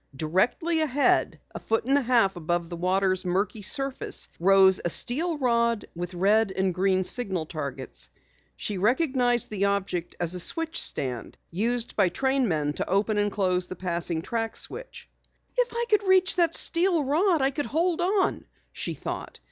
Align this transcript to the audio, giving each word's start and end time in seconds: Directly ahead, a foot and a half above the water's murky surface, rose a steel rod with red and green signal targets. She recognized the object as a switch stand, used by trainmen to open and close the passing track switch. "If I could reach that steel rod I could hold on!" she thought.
Directly 0.15 0.81
ahead, 0.81 1.39
a 1.53 1.59
foot 1.59 1.85
and 1.85 1.95
a 1.95 2.01
half 2.01 2.35
above 2.35 2.69
the 2.69 2.75
water's 2.75 3.23
murky 3.23 3.61
surface, 3.61 4.29
rose 4.39 4.81
a 4.83 4.89
steel 4.89 5.37
rod 5.37 5.85
with 5.95 6.15
red 6.15 6.51
and 6.51 6.73
green 6.73 7.03
signal 7.03 7.45
targets. 7.45 8.09
She 8.55 8.79
recognized 8.79 9.51
the 9.51 9.65
object 9.65 10.15
as 10.19 10.33
a 10.33 10.39
switch 10.39 10.81
stand, 10.81 11.37
used 11.51 11.95
by 11.95 12.09
trainmen 12.09 12.73
to 12.77 12.89
open 12.89 13.19
and 13.19 13.31
close 13.31 13.67
the 13.67 13.75
passing 13.75 14.23
track 14.23 14.55
switch. 14.55 15.07
"If 15.55 15.69
I 15.71 15.85
could 15.87 16.01
reach 16.01 16.35
that 16.37 16.55
steel 16.55 17.03
rod 17.03 17.43
I 17.43 17.51
could 17.51 17.67
hold 17.67 18.01
on!" 18.01 18.45
she 18.73 18.95
thought. 18.95 19.39